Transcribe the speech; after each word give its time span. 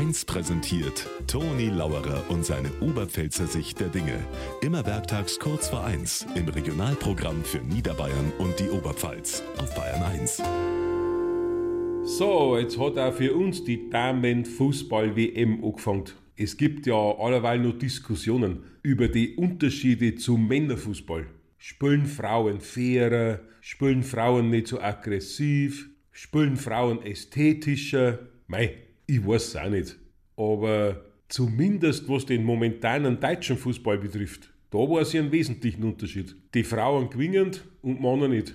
1 0.00 0.24
präsentiert 0.24 1.06
Toni 1.26 1.68
Lauerer 1.68 2.24
und 2.30 2.42
seine 2.42 2.70
Oberpfälzer 2.80 3.46
Sicht 3.46 3.80
der 3.80 3.88
Dinge. 3.88 4.18
Immer 4.62 4.86
werktags 4.86 5.38
kurz 5.38 5.68
vor 5.68 5.84
1 5.84 6.26
im 6.36 6.48
Regionalprogramm 6.48 7.44
für 7.44 7.58
Niederbayern 7.58 8.32
und 8.38 8.58
die 8.58 8.70
Oberpfalz 8.70 9.42
auf 9.58 9.74
Bayern 9.74 10.02
1. 10.02 10.42
So, 12.16 12.56
jetzt 12.56 12.78
hat 12.78 12.96
auch 12.96 13.12
für 13.12 13.34
uns 13.34 13.62
die 13.62 13.90
Damen-Fußball-WM 13.90 15.62
angefangen. 15.62 16.04
Es 16.34 16.56
gibt 16.56 16.86
ja 16.86 16.94
allerweil 16.94 17.58
noch 17.58 17.76
Diskussionen 17.76 18.60
über 18.82 19.06
die 19.06 19.36
Unterschiede 19.36 20.14
zum 20.14 20.48
Männerfußball. 20.48 21.26
Spielen 21.58 22.06
Frauen 22.06 22.62
fairer? 22.62 23.40
Spielen 23.60 24.02
Frauen 24.02 24.48
nicht 24.48 24.68
so 24.68 24.80
aggressiv? 24.80 25.90
Spielen 26.10 26.56
Frauen 26.56 27.02
ästhetischer? 27.02 28.20
Mei, 28.46 28.78
ich 29.10 29.26
weiß 29.26 29.48
es 29.48 29.56
auch 29.56 29.68
nicht. 29.68 29.98
Aber 30.36 31.04
zumindest 31.28 32.08
was 32.08 32.26
den 32.26 32.44
momentanen 32.44 33.18
deutschen 33.18 33.56
Fußball 33.56 33.98
betrifft, 33.98 34.52
da 34.70 34.78
war 34.78 35.00
es 35.00 35.12
ja 35.12 35.20
einen 35.20 35.32
wesentlichen 35.32 35.82
Unterschied. 35.82 36.36
Die 36.54 36.62
Frauen 36.62 37.10
gewinnen 37.10 37.56
und 37.82 38.00
Männer 38.00 38.28
nicht. 38.28 38.54